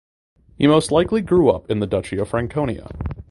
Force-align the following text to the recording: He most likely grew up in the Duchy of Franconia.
He 0.57 0.65
most 0.65 0.89
likely 0.91 1.21
grew 1.21 1.51
up 1.51 1.69
in 1.69 1.79
the 1.79 1.85
Duchy 1.85 2.17
of 2.17 2.29
Franconia. 2.29 2.87